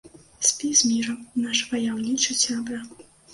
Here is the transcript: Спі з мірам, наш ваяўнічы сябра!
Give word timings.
Спі 0.47 0.69
з 0.79 0.89
мірам, 0.91 1.19
наш 1.43 1.61
ваяўнічы 1.75 2.39
сябра! 2.45 2.81